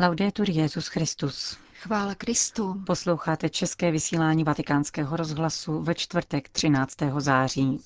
Laudetur 0.00 0.50
Jezus 0.50 0.86
Christus. 0.88 1.58
Chvála 1.74 2.14
Kristu. 2.14 2.82
Posloucháte 2.86 3.48
české 3.48 3.90
vysílání 3.90 4.44
Vatikánského 4.44 5.16
rozhlasu 5.16 5.82
ve 5.82 5.94
čtvrtek 5.94 6.48
13. 6.48 6.96
září. 7.18 7.80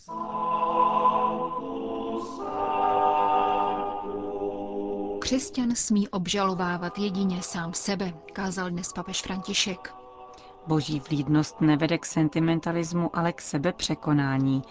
Křesťan 5.19 5.75
smí 5.75 6.09
obžalovávat 6.09 6.99
jedině 6.99 7.43
sám 7.43 7.75
sebe, 7.75 8.13
kázal 8.33 8.71
dnes 8.71 8.93
papež 8.93 9.23
František. 9.23 9.95
Boží 10.67 11.03
vlídnost 11.09 11.61
nevede 11.61 11.99
k 11.99 12.07
sentimentalismu, 12.07 13.17
ale 13.17 13.33
k 13.33 13.41
sebepřekonání, 13.41 14.63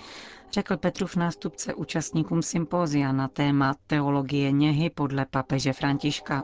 řekl 0.51 0.77
Petrův 0.77 1.15
nástupce 1.15 1.73
účastníkům 1.73 2.41
sympózia 2.41 3.11
na 3.11 3.27
téma 3.27 3.75
teologie 3.87 4.51
něhy 4.51 4.89
podle 4.89 5.25
papeže 5.25 5.73
Františka. 5.73 6.43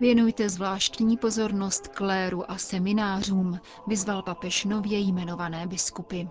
Věnujte 0.00 0.48
zvláštní 0.48 1.16
pozornost 1.16 1.88
kléru 1.88 2.50
a 2.50 2.58
seminářům, 2.58 3.60
vyzval 3.86 4.22
papež 4.22 4.64
nově 4.64 4.98
jmenované 4.98 5.66
biskupy. 5.66 6.22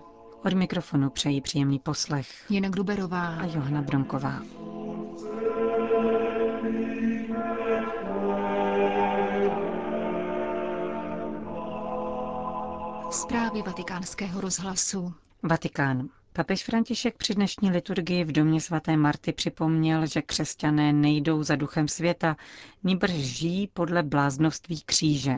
Od 0.44 0.52
mikrofonu 0.52 1.10
přejí 1.10 1.40
příjemný 1.40 1.78
poslech 1.78 2.50
Jena 2.50 2.68
Gruberová 2.68 3.26
a 3.26 3.44
Johana 3.46 3.82
Bromková. 3.82 4.42
Zprávy 13.10 13.62
vatikánského 13.62 14.40
rozhlasu. 14.40 15.14
Vatikán. 15.42 16.08
Papež 16.32 16.64
František 16.64 17.16
při 17.16 17.34
dnešní 17.34 17.70
liturgii 17.70 18.24
v 18.24 18.32
domě 18.32 18.60
svaté 18.60 18.96
Marty 18.96 19.32
připomněl, 19.32 20.06
že 20.06 20.22
křesťané 20.22 20.92
nejdou 20.92 21.42
za 21.42 21.56
duchem 21.56 21.88
světa, 21.88 22.36
níbrž 22.84 23.12
žijí 23.12 23.66
podle 23.66 24.02
bláznoství 24.02 24.82
kříže. 24.86 25.34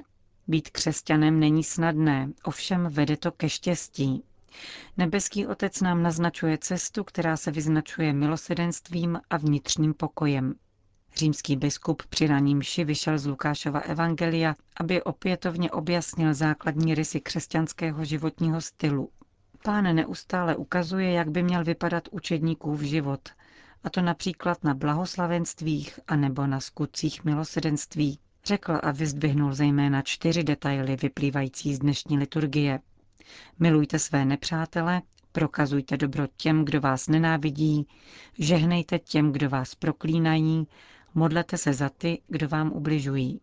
Být 0.49 0.71
křesťanem 0.71 1.41
není 1.41 1.65
snadné, 1.65 2.33
ovšem 2.45 2.89
vede 2.91 3.17
to 3.17 3.33
ke 3.33 3.49
štěstí. 3.49 4.23
Nebeský 4.97 5.47
Otec 5.47 5.81
nám 5.81 6.03
naznačuje 6.03 6.59
cestu, 6.59 7.05
která 7.05 7.37
se 7.37 7.51
vyznačuje 7.51 8.13
milosedenstvím 8.13 9.21
a 9.31 9.37
vnitřním 9.37 9.95
pokojem. 9.95 10.55
Římský 11.17 11.57
biskup 11.57 12.03
při 12.11 12.27
raním 12.27 12.59
mši 12.59 12.85
vyšel 12.85 13.19
z 13.19 13.27
Lukášova 13.27 13.81
evangelia, 13.81 14.55
aby 14.77 15.03
opětovně 15.03 15.71
objasnil 15.71 16.35
základní 16.35 16.95
rysy 16.95 17.21
křesťanského 17.21 18.05
životního 18.05 18.61
stylu. 18.61 19.11
Pán 19.65 19.95
neustále 19.97 20.57
ukazuje, 20.57 21.13
jak 21.13 21.31
by 21.31 21.43
měl 21.43 21.65
vypadat 21.65 22.09
učedníkův 22.11 22.81
život, 22.81 23.29
a 23.85 23.91
to 23.91 24.03
například 24.03 24.65
na 24.65 24.75
blahoslavenstvích 24.75 26.01
anebo 26.09 26.47
na 26.47 26.61
skutcích 26.61 27.25
milosedenství. 27.25 28.19
Řekl 28.45 28.81
a 28.83 28.91
vyzdvihnul 28.91 29.55
zejména 29.55 30.03
čtyři 30.03 30.45
detaily 30.45 30.97
vyplývající 30.97 31.75
z 31.75 31.79
dnešní 31.79 32.19
liturgie. 32.19 32.81
Milujte 33.59 33.99
své 33.99 34.25
nepřátele, 34.25 35.03
prokazujte 35.33 35.97
dobro 35.97 36.27
těm, 36.37 36.65
kdo 36.65 36.81
vás 36.81 37.09
nenávidí, 37.09 37.87
žehnejte 38.39 38.99
těm, 38.99 39.33
kdo 39.33 39.49
vás 39.51 39.75
proklínají, 39.75 40.67
modlete 41.15 41.59
se 41.59 41.73
za 41.73 41.89
ty, 41.89 42.23
kdo 42.29 42.49
vám 42.49 42.73
ubližují. 42.73 43.41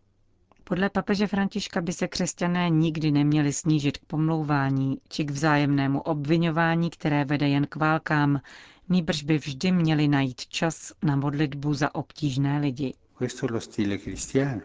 Podle 0.70 0.90
papeže 0.90 1.28
Františka 1.28 1.82
by 1.82 1.94
se 1.94 2.08
křesťané 2.08 2.70
nikdy 2.70 3.12
neměli 3.12 3.54
snížit 3.54 3.98
k 3.98 4.06
pomlouvání 4.06 4.98
či 5.10 5.24
k 5.26 5.32
vzájemnému 5.32 6.02
obvinování, 6.02 6.90
které 6.90 7.26
vede 7.26 7.48
jen 7.50 7.68
k 7.68 7.76
válkám, 7.76 8.42
nýbrž 8.90 9.24
by 9.24 9.38
vždy 9.38 9.72
měli 9.72 10.08
najít 10.08 10.42
čas 10.48 10.94
na 11.04 11.16
modlitbu 11.16 11.74
za 11.74 11.96
obtížné 11.96 12.60
lidi. 12.60 12.94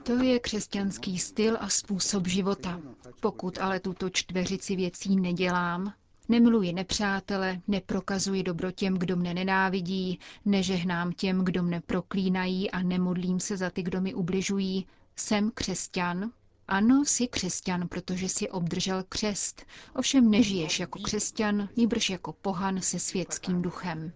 To 0.02 0.22
je 0.22 0.38
křesťanský 0.38 1.18
styl 1.18 1.56
a 1.60 1.68
způsob 1.68 2.26
života. 2.26 2.80
Pokud 3.20 3.58
ale 3.58 3.80
tuto 3.80 4.10
čtveřici 4.10 4.76
věcí 4.76 5.16
nedělám, 5.16 5.92
Nemiluji 6.28 6.72
nepřátele, 6.72 7.60
neprokazuji 7.68 8.42
dobro 8.42 8.70
těm, 8.72 8.94
kdo 8.94 9.16
mne 9.16 9.34
nenávidí, 9.34 10.18
nežehnám 10.44 11.12
těm, 11.12 11.44
kdo 11.44 11.62
mne 11.62 11.80
proklínají 11.80 12.70
a 12.70 12.82
nemodlím 12.82 13.40
se 13.40 13.56
za 13.56 13.70
ty, 13.70 13.82
kdo 13.82 14.00
mi 14.00 14.14
ubližují. 14.14 14.86
Jsem 15.22 15.50
křesťan? 15.54 16.30
Ano, 16.68 17.04
jsi 17.06 17.28
křesťan, 17.28 17.88
protože 17.88 18.28
jsi 18.28 18.48
obdržel 18.50 19.04
křest. 19.08 19.66
Ovšem 19.94 20.30
nežiješ 20.30 20.80
jako 20.80 20.98
křesťan, 20.98 21.68
nýbrž 21.76 22.10
jako 22.10 22.32
pohan 22.32 22.80
se 22.80 22.98
světským 22.98 23.62
duchem. 23.62 24.12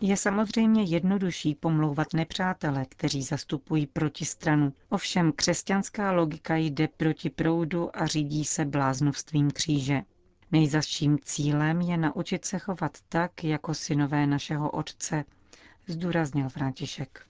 Je 0.00 0.16
samozřejmě 0.16 0.82
jednodušší 0.82 1.54
pomlouvat 1.54 2.06
nepřátele, 2.14 2.86
kteří 2.88 3.22
zastupují 3.22 3.86
protistranu. 3.86 4.72
Ovšem 4.88 5.32
křesťanská 5.32 6.12
logika 6.12 6.56
jde 6.56 6.88
proti 6.88 7.30
proudu 7.30 7.96
a 7.96 8.06
řídí 8.06 8.44
se 8.44 8.64
bláznovstvím 8.64 9.50
kříže. 9.50 10.02
Nejzasším 10.52 11.18
cílem 11.24 11.80
je 11.80 11.96
naučit 11.96 12.44
se 12.44 12.58
chovat 12.58 12.98
tak, 13.08 13.44
jako 13.44 13.74
synové 13.74 14.26
našeho 14.26 14.70
Otce, 14.70 15.24
zdůraznil 15.86 16.48
František. 16.48 17.26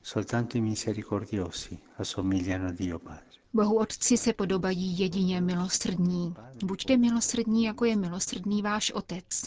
Bohu 3.53 3.78
Otci 3.78 4.17
se 4.17 4.33
podobají 4.33 4.99
jedině 4.99 5.41
milosrdní. 5.41 6.34
Buďte 6.65 6.97
milosrdní, 6.97 7.65
jako 7.65 7.84
je 7.84 7.97
milosrdný 7.97 8.62
váš 8.62 8.91
Otec. 8.91 9.43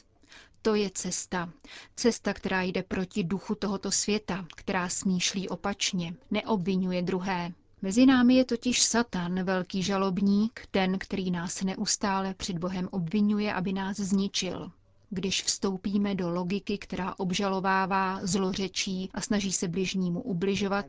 To 0.62 0.76
je 0.76 0.90
cesta. 0.94 1.50
Cesta, 1.96 2.34
která 2.34 2.62
jde 2.62 2.84
proti 2.84 3.24
duchu 3.24 3.56
tohoto 3.56 3.92
světa, 3.92 4.46
která 4.56 4.90
smýšlí 4.90 5.50
opačně, 5.50 6.16
neobvinuje 6.32 7.02
druhé. 7.02 7.54
Mezi 7.82 8.06
námi 8.06 8.36
je 8.36 8.46
totiž 8.46 8.84
Satan, 8.84 9.44
velký 9.44 9.84
žalobník, 9.84 10.62
ten, 10.72 11.00
který 11.00 11.32
nás 11.32 11.62
neustále 11.64 12.34
před 12.34 12.58
Bohem 12.58 12.88
obvinuje, 12.92 13.54
aby 13.54 13.74
nás 13.74 13.98
zničil. 13.98 14.72
Když 15.10 15.44
vstoupíme 15.44 16.16
do 16.16 16.30
logiky, 16.30 16.78
která 16.78 17.14
obžalovává, 17.18 18.20
zlořečí 18.24 19.10
a 19.14 19.22
snaží 19.22 19.52
se 19.52 19.68
bližnímu 19.68 20.22
ubližovat, 20.22 20.86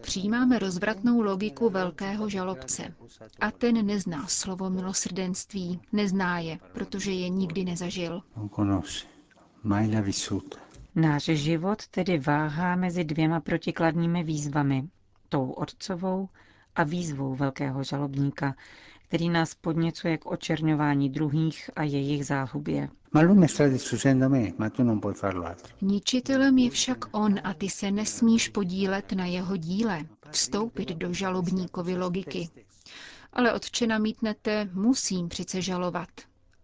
přijímáme 0.00 0.58
rozvratnou 0.58 1.20
logiku 1.22 1.70
velkého 1.70 2.28
žalobce. 2.28 2.94
A 3.40 3.50
ten 3.50 3.86
nezná 3.86 4.26
slovo 4.26 4.70
milosrdenství, 4.70 5.80
nezná 5.92 6.38
je, 6.38 6.58
protože 6.72 7.12
je 7.12 7.28
nikdy 7.28 7.64
nezažil. 7.64 8.22
Náš 10.94 11.24
život 11.24 11.86
tedy 11.86 12.18
váhá 12.18 12.76
mezi 12.76 13.04
dvěma 13.04 13.40
protikladnými 13.40 14.24
výzvami, 14.24 14.88
tou 15.28 15.50
otcovou 15.50 16.28
a 16.76 16.84
výzvou 16.84 17.34
velkého 17.34 17.84
žalobníka, 17.84 18.54
který 19.14 19.28
nás 19.28 19.54
podněcuje 19.54 20.18
k 20.18 20.26
očerňování 20.26 21.10
druhých 21.10 21.70
a 21.76 21.82
jejich 21.82 22.26
záhubě. 22.26 22.88
Ničitelem 25.82 26.58
je 26.58 26.70
však 26.70 26.98
on 27.12 27.40
a 27.44 27.54
ty 27.54 27.68
se 27.70 27.90
nesmíš 27.90 28.48
podílet 28.48 29.12
na 29.12 29.26
jeho 29.26 29.56
díle, 29.56 30.06
vstoupit 30.30 30.88
do 30.88 31.12
žalobníkovy 31.12 31.96
logiky. 31.96 32.48
Ale 33.32 33.52
otče 33.52 33.86
namítnete, 33.86 34.70
musím 34.72 35.28
přece 35.28 35.62
žalovat. 35.62 36.08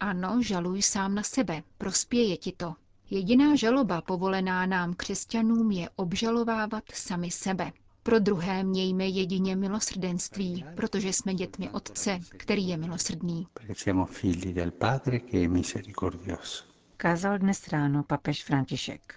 Ano, 0.01 0.43
žaluj 0.43 0.83
sám 0.83 1.15
na 1.15 1.23
sebe, 1.23 1.63
prospěje 1.79 2.37
ti 2.37 2.53
to. 2.53 2.75
Jediná 3.11 3.55
žaloba 3.55 4.01
povolená 4.01 4.67
nám 4.67 4.95
křesťanům 4.95 5.71
je 5.71 5.89
obžalovávat 5.97 6.85
sami 6.95 7.31
sebe. 7.31 7.73
Pro 8.03 8.19
druhé 8.19 8.63
mějme 8.65 9.07
jedině 9.07 9.57
milosrdenství, 9.57 10.65
protože 10.77 11.13
jsme 11.13 11.35
dětmi 11.35 11.71
Otce, 11.71 12.19
který 12.29 12.69
je 12.69 12.77
milosrdný. 12.77 13.47
Kázal 16.97 17.39
dnes 17.39 17.69
ráno 17.69 18.03
papež 18.03 18.45
František. 18.45 19.15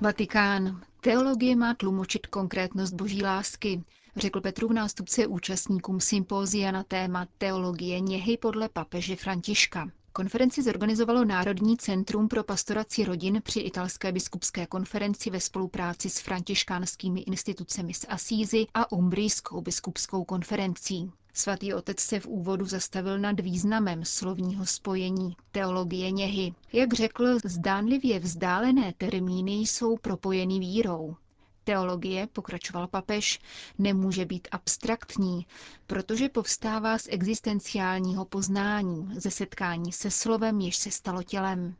Vatikán. 0.00 0.80
Teologie 1.00 1.56
má 1.56 1.74
tlumočit 1.74 2.26
konkrétnost 2.26 2.94
boží 2.94 3.22
lásky, 3.22 3.82
řekl 4.16 4.40
Petrův 4.40 4.70
nástupce 4.72 5.26
účastníkům 5.26 6.00
sympózia 6.00 6.70
na 6.72 6.82
téma 6.82 7.26
Teologie 7.38 8.00
něhy 8.00 8.36
podle 8.36 8.68
papeže 8.68 9.16
Františka. 9.16 9.88
Konferenci 10.18 10.62
zorganizovalo 10.62 11.24
Národní 11.24 11.76
centrum 11.76 12.28
pro 12.28 12.44
pastoraci 12.44 13.04
rodin 13.04 13.40
při 13.44 13.60
italské 13.60 14.12
biskupské 14.12 14.66
konferenci 14.66 15.30
ve 15.30 15.40
spolupráci 15.40 16.10
s 16.10 16.18
františkánskými 16.20 17.20
institucemi 17.20 17.94
z 17.94 18.06
Asízy 18.08 18.66
a 18.74 18.92
Umbrijskou 18.92 19.60
biskupskou 19.60 20.24
konferencí. 20.24 21.10
Svatý 21.34 21.74
otec 21.74 22.00
se 22.00 22.20
v 22.20 22.26
úvodu 22.26 22.64
zastavil 22.66 23.18
nad 23.18 23.40
významem 23.40 24.04
slovního 24.04 24.66
spojení 24.66 25.36
teologie 25.52 26.10
něhy. 26.10 26.54
Jak 26.72 26.94
řekl, 26.94 27.38
zdánlivě 27.44 28.18
vzdálené 28.18 28.94
termíny 28.98 29.52
jsou 29.52 29.96
propojeny 29.96 30.58
vírou. 30.58 31.16
Teologie, 31.68 32.26
pokračoval 32.26 32.86
papež, 32.86 33.40
nemůže 33.78 34.24
být 34.24 34.48
abstraktní, 34.50 35.46
protože 35.86 36.28
povstává 36.28 36.98
z 36.98 37.08
existenciálního 37.10 38.24
poznání, 38.24 39.08
ze 39.20 39.30
setkání 39.30 39.92
se 39.92 40.10
slovem, 40.10 40.60
jež 40.60 40.76
se 40.76 40.90
stalo 40.90 41.22
tělem. 41.22 41.74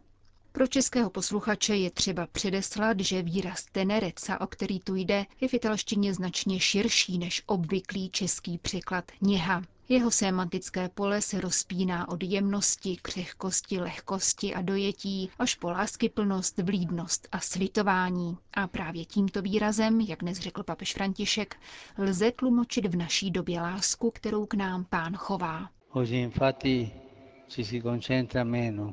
Pro 0.52 0.67
českého 0.67 1.11
posluchače 1.11 1.76
je 1.76 1.90
třeba 1.90 2.26
předeslat, 2.26 3.00
že 3.00 3.23
výraz 3.23 3.64
tenereca, 3.73 4.40
o 4.40 4.46
který 4.46 4.81
tu 4.81 4.94
jde, 4.94 5.26
je 5.40 5.49
v 5.49 5.55
italštině 5.55 6.14
značně 6.14 6.61
širší 6.61 7.19
než 7.19 7.43
obvyklý 7.46 8.11
český 8.11 8.58
překlad 8.58 9.05
něha. 9.20 9.62
Jeho 9.90 10.11
semantické 10.11 10.88
pole 10.88 11.23
se 11.23 11.40
rozpíná 11.40 12.08
od 12.08 12.23
jemnosti, 12.23 12.96
křehkosti, 13.02 13.81
lehkosti 13.81 14.55
a 14.55 14.62
dojetí 14.62 15.31
až 15.38 15.55
po 15.55 15.70
láskyplnost, 15.70 16.58
vlídnost 16.58 17.29
a 17.32 17.40
slitování. 17.40 18.37
A 18.55 18.67
právě 18.67 19.05
tímto 19.05 19.43
výrazem, 19.43 20.00
jak 20.00 20.20
dnes 20.20 20.38
řekl 20.38 20.62
papež 20.62 20.94
František, 20.94 21.56
lze 21.99 22.31
tlumočit 22.32 22.87
v 22.87 22.96
naší 22.96 23.31
době 23.31 23.61
lásku, 23.61 24.11
kterou 24.11 24.46
k 24.46 24.55
nám 24.55 24.85
pán 24.85 25.17
chová. 25.17 25.70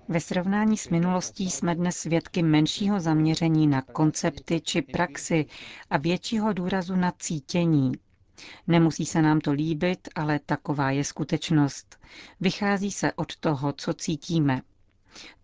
Ve 0.07 0.19
srovnání 0.19 0.77
s 0.77 0.89
minulostí 0.89 1.51
jsme 1.51 1.75
dnes 1.75 1.97
svědky 1.97 2.44
menšího 2.44 3.00
zaměření 3.00 3.68
na 3.68 3.81
koncepty 3.81 4.62
či 4.62 4.81
praxi 4.81 5.45
a 5.89 5.97
většího 5.97 6.53
důrazu 6.53 6.95
na 6.95 7.12
cítění, 7.19 7.92
Nemusí 8.67 9.05
se 9.05 9.21
nám 9.21 9.39
to 9.41 9.51
líbit, 9.51 10.07
ale 10.15 10.39
taková 10.45 10.91
je 10.91 11.03
skutečnost. 11.03 11.99
Vychází 12.41 12.91
se 12.91 13.13
od 13.13 13.35
toho, 13.35 13.73
co 13.73 13.93
cítíme. 13.93 14.61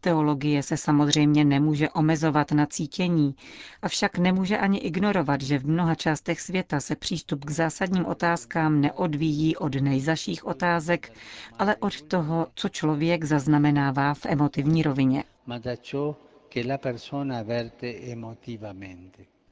Teologie 0.01 0.63
se 0.63 0.77
samozřejmě 0.77 1.45
nemůže 1.45 1.89
omezovat 1.89 2.51
na 2.51 2.65
cítění, 2.65 3.35
avšak 3.81 4.17
nemůže 4.17 4.57
ani 4.57 4.77
ignorovat, 4.77 5.41
že 5.41 5.59
v 5.59 5.67
mnoha 5.67 5.95
částech 5.95 6.41
světa 6.41 6.79
se 6.79 6.95
přístup 6.95 7.45
k 7.45 7.49
zásadním 7.51 8.05
otázkám 8.05 8.81
neodvíjí 8.81 9.55
od 9.57 9.75
nejzaších 9.75 10.45
otázek, 10.45 11.13
ale 11.59 11.75
od 11.75 12.01
toho, 12.01 12.47
co 12.55 12.69
člověk 12.69 13.23
zaznamenává 13.23 14.13
v 14.13 14.25
emotivní 14.25 14.83
rovině. 14.83 15.23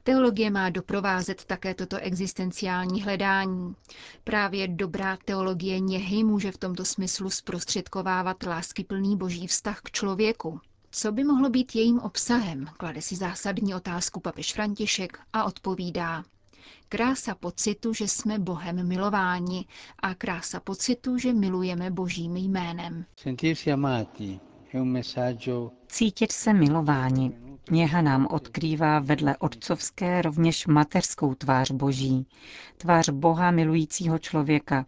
Teologie 0.02 0.50
má 0.50 0.70
doprovázet 0.70 1.44
také 1.44 1.74
toto 1.74 1.96
existenciální 1.96 3.02
hledání. 3.02 3.74
Právě 4.24 4.68
dobrá 4.68 5.18
teologie 5.24 5.80
něhy 5.80 6.24
může 6.24 6.52
v 6.52 6.58
tomto 6.58 6.84
smyslu 6.84 7.30
zprostředkovávat 7.30 8.42
láskyplný 8.42 9.16
boží 9.16 9.46
vztah 9.46 9.80
k 9.80 9.90
člověku. 9.90 10.60
Co 10.90 11.12
by 11.12 11.24
mohlo 11.24 11.50
být 11.50 11.74
jejím 11.74 11.98
obsahem, 11.98 12.66
klade 12.76 13.02
si 13.02 13.16
zásadní 13.16 13.74
otázku 13.74 14.20
papež 14.20 14.52
František 14.52 15.18
a 15.32 15.44
odpovídá. 15.44 16.24
Krása 16.88 17.34
pocitu, 17.34 17.92
že 17.94 18.08
jsme 18.08 18.38
Bohem 18.38 18.88
milováni 18.88 19.64
a 19.98 20.14
krása 20.14 20.60
pocitu, 20.60 21.18
že 21.18 21.32
milujeme 21.32 21.90
Božím 21.90 22.36
jménem. 22.36 23.04
Cítit 25.88 26.32
se 26.32 26.52
milováni, 26.52 27.32
Kniha 27.70 28.02
nám 28.02 28.26
odkrývá 28.30 28.98
vedle 28.98 29.36
otcovské 29.36 30.22
rovněž 30.22 30.66
mateřskou 30.66 31.34
tvář 31.34 31.70
Boží, 31.70 32.26
tvář 32.76 33.08
Boha 33.08 33.50
milujícího 33.50 34.18
člověka, 34.18 34.86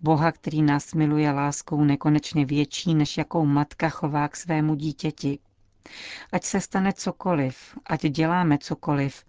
Boha, 0.00 0.32
který 0.32 0.62
nás 0.62 0.94
miluje 0.94 1.30
láskou 1.32 1.84
nekonečně 1.84 2.46
větší, 2.46 2.94
než 2.94 3.16
jakou 3.18 3.44
matka 3.46 3.88
chová 3.88 4.28
k 4.28 4.36
svému 4.36 4.74
dítěti. 4.74 5.38
Ať 6.32 6.44
se 6.44 6.60
stane 6.60 6.92
cokoliv, 6.92 7.78
ať 7.86 8.00
děláme 8.06 8.58
cokoliv, 8.58 9.24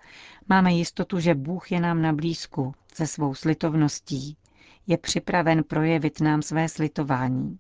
máme 0.50 0.74
jistotu, 0.74 1.20
že 1.20 1.36
Bůh 1.36 1.72
je 1.72 1.80
nám 1.80 2.02
na 2.02 2.14
blízku 2.14 2.76
se 2.94 3.08
svou 3.08 3.36
slitovností. 3.36 4.38
Je 4.88 4.98
připraven 4.98 5.64
projevit 5.64 6.22
nám 6.22 6.42
své 6.42 6.70
slitování. 6.70 7.60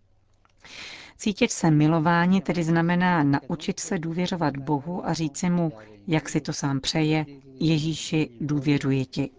Cítit 1.18 1.52
se 1.52 1.72
milování 1.72 2.42
tedy 2.42 2.64
znamená 2.64 3.24
naučit 3.24 3.80
se 3.80 4.00
důvěřovat 4.00 4.58
Bohu 4.58 5.08
a 5.08 5.14
říci 5.14 5.50
mu, 5.50 5.72
jak 6.08 6.30
si 6.30 6.42
to 6.42 6.54
sám 6.54 6.80
přeje, 6.80 7.26
Ježíši, 7.60 8.30
důvěřuji 8.42 9.06
ti. 9.06 9.30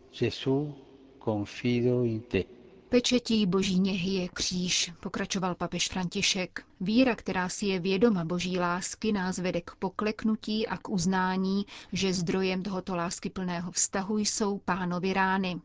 Pečetí 2.89 3.47
boží 3.47 3.79
něhy 3.79 4.11
je 4.11 4.29
kříž, 4.29 4.93
pokračoval 5.01 5.55
papež 5.55 5.89
František. 5.89 6.65
Víra, 6.81 7.17
která 7.17 7.49
si 7.49 7.67
je 7.67 7.81
vědoma 7.81 8.25
boží 8.25 8.59
lásky, 8.59 9.13
nás 9.13 9.39
vede 9.39 9.61
k 9.61 9.75
pokleknutí 9.79 10.67
a 10.67 10.77
k 10.79 10.89
uznání, 10.89 11.67
že 11.93 12.13
zdrojem 12.13 12.63
tohoto 12.63 12.97
láskyplného 12.97 13.71
vztahu 13.73 14.19
jsou 14.19 14.59
pánovi 14.59 15.13
rány. 15.13 15.61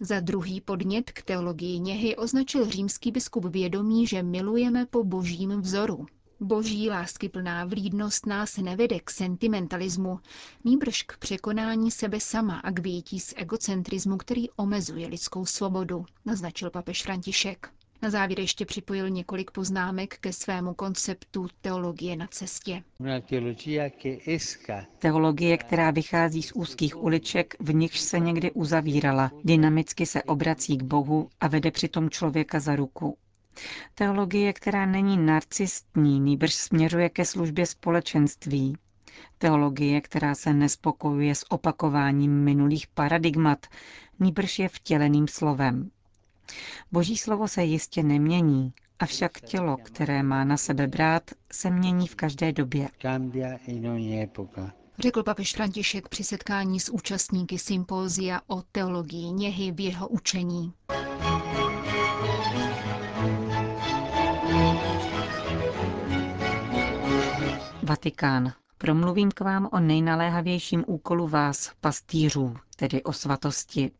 Za 0.00 0.20
druhý 0.20 0.60
podnět 0.60 1.10
k 1.10 1.22
teologii 1.22 1.78
něhy 1.78 2.16
označil 2.16 2.70
římský 2.70 3.10
biskup 3.12 3.44
vědomí, 3.44 4.06
že 4.06 4.22
milujeme 4.22 4.86
po 4.86 5.04
božím 5.04 5.60
vzoru. 5.60 6.06
Boží 6.40 6.90
láskyplná 6.90 7.64
vlídnost 7.64 8.26
nás 8.26 8.56
nevede 8.56 9.00
k 9.00 9.10
sentimentalismu, 9.10 10.20
nýbrž 10.64 11.02
k 11.02 11.16
překonání 11.18 11.90
sebe 11.90 12.20
sama 12.20 12.58
a 12.58 12.70
k 12.70 12.78
větí 12.78 13.20
z 13.20 13.34
egocentrismu, 13.36 14.16
který 14.16 14.50
omezuje 14.50 15.06
lidskou 15.08 15.46
svobodu, 15.46 16.04
naznačil 16.24 16.70
papež 16.70 17.02
František. 17.02 17.70
Na 18.04 18.10
závěr 18.10 18.40
ještě 18.40 18.66
připojil 18.66 19.10
několik 19.10 19.50
poznámek 19.50 20.18
ke 20.18 20.32
svému 20.32 20.74
konceptu 20.74 21.48
teologie 21.60 22.16
na 22.16 22.26
cestě. 22.26 22.82
Teologie, 24.98 25.58
která 25.58 25.90
vychází 25.90 26.42
z 26.42 26.52
úzkých 26.52 27.02
uliček, 27.02 27.56
v 27.60 27.74
nichž 27.74 28.00
se 28.00 28.18
někdy 28.18 28.52
uzavírala, 28.52 29.30
dynamicky 29.44 30.06
se 30.06 30.22
obrací 30.22 30.76
k 30.76 30.82
Bohu 30.82 31.28
a 31.40 31.48
vede 31.48 31.70
přitom 31.70 32.10
člověka 32.10 32.60
za 32.60 32.76
ruku. 32.76 33.18
Teologie, 33.94 34.52
která 34.52 34.86
není 34.86 35.18
narcistní, 35.18 36.20
nýbrž 36.20 36.54
směřuje 36.54 37.08
ke 37.08 37.24
službě 37.24 37.66
společenství. 37.66 38.76
Teologie, 39.38 40.00
která 40.00 40.34
se 40.34 40.52
nespokojuje 40.54 41.34
s 41.34 41.50
opakováním 41.50 42.44
minulých 42.44 42.86
paradigmat, 42.86 43.66
nýbrž 44.20 44.58
je 44.58 44.68
vtěleným 44.68 45.28
slovem. 45.28 45.90
Boží 46.92 47.16
slovo 47.16 47.48
se 47.48 47.62
jistě 47.64 48.02
nemění, 48.02 48.72
avšak 48.98 49.40
tělo, 49.40 49.76
které 49.76 50.22
má 50.22 50.44
na 50.44 50.56
sebe 50.56 50.86
brát, 50.86 51.30
se 51.52 51.70
mění 51.70 52.08
v 52.08 52.14
každé 52.16 52.52
době. 52.52 52.88
Řekl 54.98 55.22
papež 55.22 55.54
František 55.54 56.08
při 56.08 56.24
setkání 56.24 56.80
s 56.80 56.88
účastníky 56.88 57.58
sympózia 57.58 58.40
o 58.46 58.62
teologii 58.62 59.30
něhy 59.32 59.72
v 59.72 59.80
jeho 59.80 60.08
učení. 60.08 60.72
Vatikán. 67.82 68.52
Promluvím 68.78 69.30
k 69.30 69.40
vám 69.40 69.68
o 69.72 69.80
nejnaléhavějším 69.80 70.84
úkolu 70.86 71.28
vás, 71.28 71.72
pastýřů, 71.80 72.56
tedy 72.76 73.02
o 73.02 73.12
svatosti. 73.12 73.90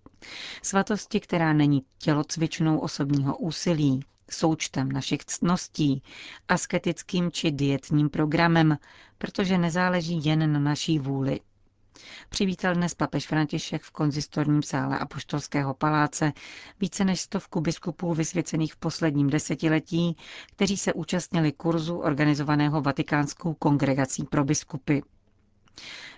Svatosti, 0.63 1.21
která 1.21 1.53
není 1.53 1.83
tělocvičnou 1.99 2.79
osobního 2.79 3.37
úsilí, 3.37 4.01
součtem 4.31 4.93
našich 4.93 5.25
ctností, 5.25 6.03
asketickým 6.49 7.31
či 7.33 7.51
dietním 7.51 8.11
programem, 8.11 8.79
protože 9.19 9.59
nezáleží 9.59 10.25
jen 10.25 10.53
na 10.53 10.59
naší 10.59 10.99
vůli. 10.99 11.41
Přivítal 12.29 12.75
dnes 12.75 12.95
papež 12.95 13.27
František 13.27 13.83
v 13.83 13.91
konzistorním 13.91 14.63
sále 14.63 14.99
Apoštolského 14.99 15.75
paláce 15.75 16.33
více 16.81 17.05
než 17.05 17.21
stovku 17.21 17.61
biskupů 17.61 18.15
vysvěcených 18.15 18.73
v 18.75 18.77
posledním 18.77 19.31
desetiletí, 19.31 20.17
kteří 20.57 20.77
se 20.77 20.93
účastnili 20.93 21.53
kurzu 21.53 21.97
organizovaného 21.99 22.81
Vatikánskou 22.83 23.55
kongregací 23.55 24.25
pro 24.25 24.45
biskupy. 24.45 25.01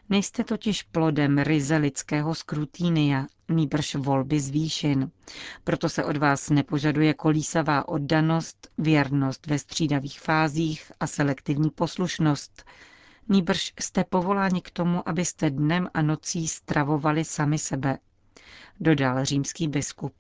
Nejste 0.08 0.44
totiž 0.44 0.82
plodem 0.82 1.38
ryze 1.38 1.76
lidského 1.76 2.34
skrutínia, 2.34 3.26
nýbrž 3.48 3.94
volby 3.94 4.40
z 4.40 4.50
výšin. 4.50 5.10
Proto 5.64 5.88
se 5.88 6.04
od 6.04 6.16
vás 6.16 6.50
nepožaduje 6.50 7.14
kolísavá 7.14 7.88
oddanost, 7.88 8.68
věrnost 8.78 9.46
ve 9.46 9.58
střídavých 9.58 10.20
fázích 10.20 10.92
a 11.00 11.06
selektivní 11.06 11.70
poslušnost. 11.70 12.64
Nýbrž 13.28 13.72
jste 13.80 14.04
povoláni 14.04 14.60
k 14.60 14.70
tomu, 14.70 15.08
abyste 15.08 15.50
dnem 15.50 15.88
a 15.94 16.02
nocí 16.02 16.48
stravovali 16.48 17.24
sami 17.24 17.58
sebe, 17.58 17.98
dodal 18.80 19.24
římský 19.24 19.68
biskup. 19.68 20.14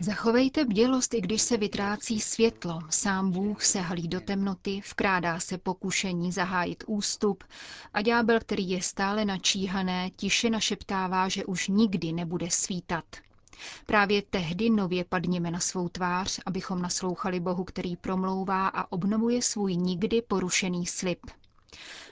Zachovejte 0.00 0.64
bdělost, 0.64 1.14
i 1.14 1.20
když 1.20 1.42
se 1.42 1.56
vytrácí 1.56 2.20
světlo. 2.20 2.80
Sám 2.90 3.30
Bůh 3.30 3.64
se 3.64 3.80
halí 3.80 4.08
do 4.08 4.20
temnoty, 4.20 4.80
vkrádá 4.90 5.40
se 5.40 5.58
pokušení 5.58 6.32
zahájit 6.32 6.84
ústup 6.86 7.44
a 7.94 8.02
ďábel, 8.02 8.40
který 8.40 8.70
je 8.70 8.82
stále 8.82 9.24
načíhané, 9.24 10.10
tiše 10.16 10.50
našeptává, 10.50 11.28
že 11.28 11.44
už 11.44 11.68
nikdy 11.68 12.12
nebude 12.12 12.50
svítat. 12.50 13.04
Právě 13.86 14.22
tehdy 14.22 14.70
nově 14.70 15.04
padněme 15.04 15.50
na 15.50 15.60
svou 15.60 15.88
tvář, 15.88 16.40
abychom 16.46 16.82
naslouchali 16.82 17.40
Bohu, 17.40 17.64
který 17.64 17.96
promlouvá 17.96 18.68
a 18.68 18.92
obnovuje 18.92 19.42
svůj 19.42 19.76
nikdy 19.76 20.22
porušený 20.22 20.86
slib. 20.86 21.18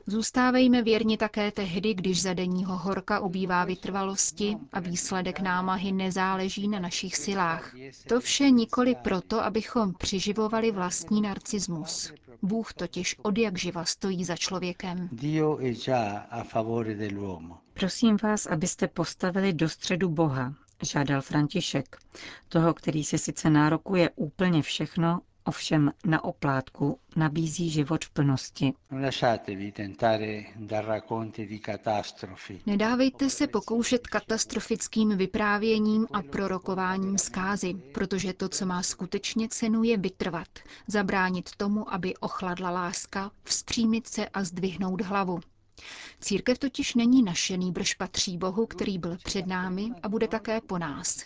Zůstávejme 0.06 0.82
věrni 0.82 1.16
také 1.16 1.50
tehdy, 1.50 1.94
když 1.94 2.22
za 2.22 2.34
denního 2.34 2.76
horka 2.78 3.20
ubývá 3.20 3.64
vytrvalosti 3.64 4.56
a 4.72 4.80
výsledek 4.80 5.40
námahy 5.40 5.92
nezáleží 5.92 6.68
na 6.68 6.78
našich 6.78 7.16
silách. 7.16 7.74
To 8.08 8.20
vše 8.20 8.50
nikoli 8.50 8.94
proto, 9.02 9.44
abychom 9.44 9.94
přiživovali 9.94 10.70
vlastní 10.70 11.20
narcismus. 11.20 12.12
Bůh 12.42 12.72
totiž 12.72 13.16
od 13.22 13.38
jak 13.38 13.58
živa 13.58 13.84
stojí 13.84 14.24
za 14.24 14.36
člověkem. 14.36 15.08
Prosím 17.74 18.16
vás, 18.22 18.46
abyste 18.46 18.88
postavili 18.88 19.52
do 19.52 19.68
středu 19.68 20.08
Boha, 20.08 20.54
žádal 20.82 21.22
František, 21.22 21.96
toho, 22.48 22.74
který 22.74 23.04
si 23.04 23.18
sice 23.18 23.50
nárokuje 23.50 24.10
úplně 24.16 24.62
všechno, 24.62 25.20
ovšem 25.44 25.92
na 26.06 26.24
oplátku 26.24 26.98
nabízí 27.16 27.70
život 27.70 28.04
v 28.04 28.10
plnosti. 28.10 28.72
Nedávejte 32.66 33.30
se 33.30 33.46
pokoušet 33.46 34.06
katastrofickým 34.06 35.16
vyprávěním 35.16 36.06
a 36.12 36.22
prorokováním 36.22 37.18
zkázy, 37.18 37.74
protože 37.74 38.32
to, 38.32 38.48
co 38.48 38.66
má 38.66 38.82
skutečně 38.82 39.48
cenu, 39.48 39.82
je 39.82 39.96
vytrvat, 39.96 40.48
zabránit 40.86 41.50
tomu, 41.56 41.94
aby 41.94 42.16
ochladla 42.16 42.70
láska, 42.70 43.30
vzpřímit 43.44 44.06
se 44.06 44.28
a 44.28 44.44
zdvihnout 44.44 45.00
hlavu. 45.00 45.40
Církev 46.20 46.58
totiž 46.58 46.94
není 46.94 47.22
naše, 47.22 47.56
nýbrž 47.56 47.94
patří 47.94 48.38
Bohu, 48.38 48.66
který 48.66 48.98
byl 48.98 49.16
před 49.24 49.46
námi 49.46 49.90
a 50.02 50.08
bude 50.08 50.28
také 50.28 50.60
po 50.60 50.78
nás. 50.78 51.24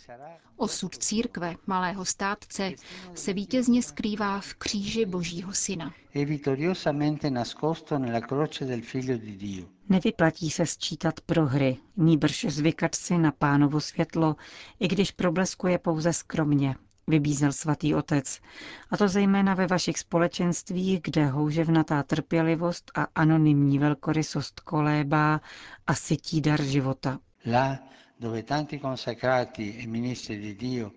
Osud 0.57 0.97
církve, 0.99 1.55
malého 1.67 2.05
státce, 2.05 2.73
se 3.15 3.33
vítězně 3.33 3.83
skrývá 3.83 4.41
v 4.41 4.55
kříži 4.55 5.07
Božího 5.07 5.53
Syna. 5.53 5.95
Nevyplatí 9.89 10.51
se 10.51 10.67
sčítat 10.67 11.21
prohry, 11.21 11.77
nýbrž 11.97 12.47
zvykat 12.49 12.95
si 12.95 13.19
na 13.19 13.33
pánovo 13.33 13.81
světlo, 13.81 14.37
i 14.81 14.89
když 14.89 15.11
probleskuje 15.11 15.79
pouze 15.79 16.13
skromně, 16.13 16.75
vybízel 17.07 17.53
svatý 17.53 17.95
otec. 17.95 18.41
A 18.91 18.97
to 18.97 19.09
zejména 19.09 19.55
ve 19.55 19.67
vašich 19.67 19.99
společenstvích, 19.99 21.01
kde 21.03 21.27
houževnatá 21.27 22.03
trpělivost 22.03 22.91
a 22.95 23.07
anonymní 23.15 23.79
velkorysost 23.79 24.61
kolébá 24.61 25.41
a 25.87 25.95
sytí 25.95 26.41
dar 26.41 26.63
života. 26.63 27.19
E 27.47 27.79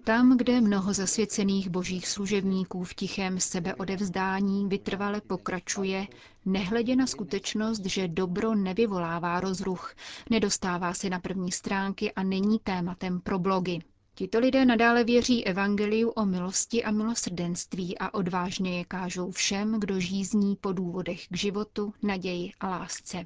Tam, 0.03 0.37
kde 0.37 0.61
mnoho 0.61 0.93
zasvěcených 0.93 1.69
božích 1.69 2.07
služebníků 2.07 2.83
v 2.83 2.93
tichém 2.93 3.39
sebeodevzdání 3.39 4.67
vytrvale 4.67 5.21
pokračuje, 5.21 6.07
nehledě 6.45 6.95
na 6.95 7.07
skutečnost, 7.07 7.85
že 7.85 8.07
dobro 8.07 8.55
nevyvolává 8.55 9.39
rozruch, 9.39 9.95
nedostává 10.29 10.93
se 10.93 11.09
na 11.09 11.19
první 11.19 11.51
stránky 11.51 12.11
a 12.13 12.23
není 12.23 12.59
tématem 12.59 13.21
pro 13.21 13.39
blogy. 13.39 13.79
Tito 14.15 14.39
lidé 14.39 14.65
nadále 14.65 15.03
věří 15.03 15.45
evangeliu 15.45 16.09
o 16.09 16.25
milosti 16.25 16.83
a 16.83 16.91
milosrdenství 16.91 17.97
a 17.97 18.13
odvážně 18.13 18.77
je 18.77 18.85
kážou 18.85 19.31
všem, 19.31 19.79
kdo 19.79 19.99
žízní 19.99 20.55
po 20.55 20.71
důvodech 20.73 21.27
k 21.27 21.37
životu, 21.37 21.93
naději 22.03 22.51
a 22.59 22.67
lásce. 22.69 23.25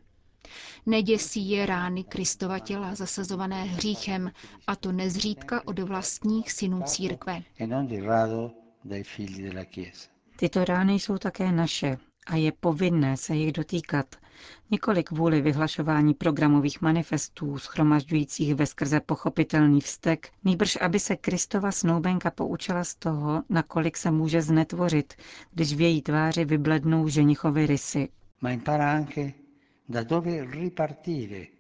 Neděsí 0.86 1.50
je 1.50 1.66
rány 1.66 2.04
Kristova 2.04 2.60
těla 2.60 2.96
zasazované 2.96 3.64
hříchem, 3.64 4.32
a 4.68 4.76
to 4.76 4.92
nezřídka 4.92 5.68
od 5.68 5.80
vlastních 5.80 6.52
synů 6.52 6.82
církve. 6.86 7.42
Tyto 10.36 10.66
rány 10.66 10.94
jsou 10.94 11.18
také 11.18 11.52
naše, 11.52 11.98
a 12.28 12.36
je 12.36 12.52
povinné 12.60 13.18
se 13.18 13.36
jich 13.36 13.52
dotýkat. 13.54 14.16
Nikoli 14.72 15.04
kvůli 15.04 15.42
vyhlašování 15.42 16.14
programových 16.14 16.82
manifestů, 16.82 17.58
schromažďujících 17.58 18.56
ve 18.56 18.66
skrze 18.66 19.00
pochopitelný 19.00 19.82
vztek, 19.82 20.30
nýbrž 20.44 20.78
aby 20.82 21.00
se 21.00 21.16
Kristova 21.16 21.72
snoubenka 21.72 22.32
poučila 22.32 22.84
z 22.84 22.96
toho, 22.96 23.44
nakolik 23.50 23.98
se 23.98 24.12
může 24.12 24.42
znetvořit, 24.42 25.14
když 25.52 25.74
v 25.74 25.82
její 25.82 26.02
tváři 26.02 26.46
vyblednou 26.46 27.08
ženichovy 27.08 27.66
rysy. 27.66 28.10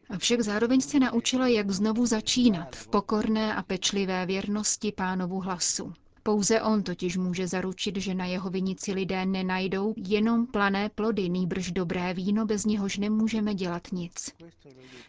Avšak 0.09 0.41
zároveň 0.41 0.81
se 0.81 0.99
naučila, 0.99 1.47
jak 1.47 1.71
znovu 1.71 2.05
začínat 2.05 2.75
v 2.75 2.87
pokorné 2.87 3.55
a 3.55 3.63
pečlivé 3.63 4.25
věrnosti 4.25 4.91
pánovu 4.91 5.39
hlasu. 5.39 5.93
Pouze 6.23 6.61
on 6.61 6.83
totiž 6.83 7.17
může 7.17 7.47
zaručit, 7.47 7.97
že 7.97 8.13
na 8.13 8.25
jeho 8.25 8.49
vinici 8.49 8.93
lidé 8.93 9.25
nenajdou 9.25 9.93
jenom 9.97 10.47
plané 10.47 10.89
plody, 10.89 11.29
nýbrž 11.29 11.71
dobré 11.71 12.13
víno, 12.13 12.45
bez 12.45 12.65
něhož 12.65 12.97
nemůžeme 12.97 13.55
dělat 13.55 13.87
nic. 13.91 14.31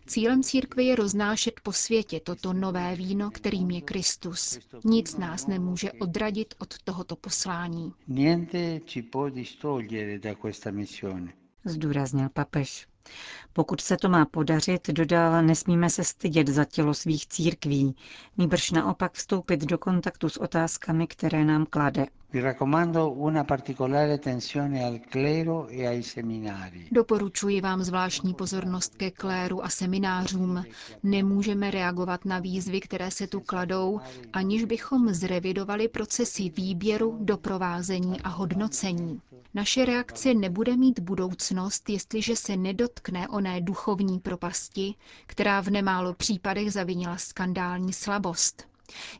Cílem 0.06 0.42
církve 0.42 0.82
je 0.82 0.96
roznášet 0.96 1.60
po 1.62 1.72
světě 1.72 2.20
toto 2.20 2.52
nové 2.52 2.96
víno, 2.96 3.30
kterým 3.30 3.70
je 3.70 3.80
Kristus. 3.80 4.58
Nic 4.84 5.16
nás 5.16 5.46
nemůže 5.46 5.92
odradit 5.92 6.54
od 6.58 6.74
tohoto 6.84 7.16
poslání. 7.16 7.92
Zdůraznil 11.64 12.28
papež. 12.28 12.91
Pokud 13.52 13.80
se 13.80 13.96
to 13.96 14.08
má 14.08 14.24
podařit, 14.24 14.90
dodal, 14.90 15.42
nesmíme 15.42 15.90
se 15.90 16.04
stydět 16.04 16.48
za 16.48 16.64
tělo 16.64 16.94
svých 16.94 17.26
církví, 17.26 17.96
nýbrž 18.38 18.70
naopak 18.70 19.12
vstoupit 19.12 19.60
do 19.60 19.78
kontaktu 19.78 20.28
s 20.28 20.36
otázkami, 20.36 21.06
které 21.06 21.44
nám 21.44 21.66
klade. 21.66 22.06
Doporučuji 26.92 27.60
vám 27.60 27.82
zvláštní 27.82 28.34
pozornost 28.34 28.94
ke 28.96 29.10
kléru 29.10 29.64
a 29.64 29.68
seminářům. 29.68 30.64
Nemůžeme 31.02 31.70
reagovat 31.70 32.24
na 32.24 32.38
výzvy, 32.38 32.80
které 32.80 33.10
se 33.10 33.26
tu 33.26 33.40
kladou, 33.40 34.00
aniž 34.32 34.64
bychom 34.64 35.08
zrevidovali 35.14 35.88
procesy 35.88 36.48
výběru, 36.56 37.18
doprovázení 37.20 38.20
a 38.20 38.28
hodnocení. 38.28 39.20
Naše 39.54 39.84
reakce 39.84 40.34
nebude 40.34 40.76
mít 40.76 41.00
budoucnost, 41.00 41.90
jestliže 41.90 42.36
se 42.36 42.56
nedotkne 42.56 43.28
oné 43.28 43.60
duchovní 43.60 44.18
propasti, 44.20 44.94
která 45.26 45.60
v 45.60 45.68
nemálo 45.70 46.14
případech 46.14 46.72
zavinila 46.72 47.16
skandální 47.16 47.92
slabost. 47.92 48.71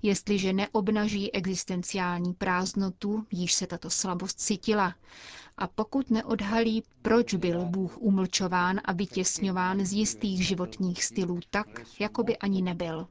Jestliže 0.03 0.53
neobnaží 0.53 1.33
existenciální 1.35 2.35
prázdnotu, 2.35 3.27
již 3.31 3.53
se 3.53 3.67
tato 3.67 3.91
slabost 3.91 4.41
cítila, 4.41 4.95
a 5.57 5.67
pokud 5.67 6.11
neodhalí, 6.11 6.83
proč 7.03 7.35
byl 7.35 7.65
Bůh 7.65 7.99
umlčován 7.99 8.81
a 8.85 8.93
vytěsňován 8.93 9.87
z 9.87 9.93
jistých 9.93 10.47
životních 10.47 11.05
stylů 11.05 11.41
tak, 11.51 11.67
jako 12.01 12.23
by 12.23 12.37
ani 12.39 12.63
nebyl. 12.63 13.07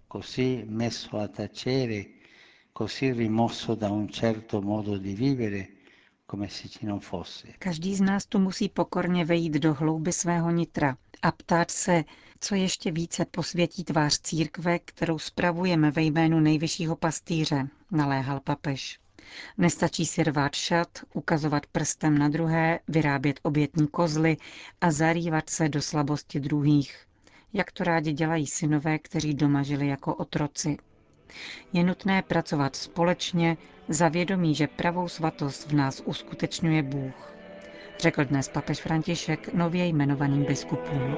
Così 2.77 3.13
rimosso 3.13 3.75
da 3.75 3.89
un 3.89 4.10
certo 4.10 4.62
modo 4.62 4.98
di 5.00 5.15
vivere, 5.15 5.65
Každý 7.60 7.96
z 7.96 8.01
nás 8.01 8.25
tu 8.25 8.39
musí 8.39 8.70
pokorně 8.70 9.25
vejít 9.25 9.53
do 9.53 9.74
hlouby 9.74 10.12
svého 10.13 10.51
nitra 10.51 10.98
a 11.22 11.32
ptát 11.32 11.72
se, 11.72 12.03
co 12.41 12.55
ještě 12.55 12.91
více 12.91 13.25
posvětí 13.25 13.83
tvář 13.83 14.19
církve, 14.19 14.79
kterou 14.79 15.19
spravujeme 15.19 15.91
ve 15.91 16.01
jménu 16.01 16.39
nejvyššího 16.39 16.95
pastýře, 16.95 17.67
naléhal 17.91 18.39
papež. 18.39 19.00
Nestačí 19.57 20.05
si 20.05 20.24
rvát 20.24 20.55
šat, 20.55 20.88
ukazovat 21.13 21.65
prstem 21.65 22.17
na 22.17 22.29
druhé, 22.29 22.79
vyrábět 22.88 23.39
obětní 23.43 23.88
kozly 23.88 24.38
a 24.81 24.91
zarývat 24.91 25.50
se 25.50 25.69
do 25.69 25.81
slabosti 25.81 26.39
druhých, 26.39 27.05
jak 27.53 27.71
to 27.71 27.83
rádi 27.83 28.13
dělají 28.13 28.48
synové, 28.48 29.00
kteří 29.00 29.33
doma 29.33 29.63
žili 29.63 29.88
jako 29.88 30.15
otroci. 30.15 30.77
Je 31.74 31.83
nutné 31.83 32.21
pracovat 32.21 32.75
společně 32.75 33.57
za 33.88 34.10
vědomí, 34.10 34.55
že 34.55 34.67
pravou 34.67 35.07
svatost 35.07 35.67
v 35.67 35.74
nás 35.74 36.01
uskutečňuje 36.05 36.83
Bůh, 36.83 37.33
řekl 38.00 38.25
dnes 38.25 38.50
papež 38.50 38.81
František 38.81 39.53
nově 39.53 39.86
jmenovaným 39.88 40.43
biskupům. 40.45 41.17